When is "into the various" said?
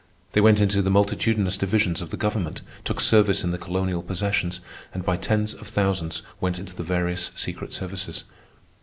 6.57-7.29